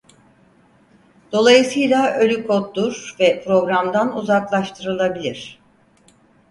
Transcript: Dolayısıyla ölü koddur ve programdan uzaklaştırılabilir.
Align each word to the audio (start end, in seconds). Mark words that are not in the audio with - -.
Dolayısıyla 1.31 2.11
ölü 2.13 2.47
koddur 2.47 3.15
ve 3.19 3.43
programdan 3.45 4.17
uzaklaştırılabilir. 4.17 5.59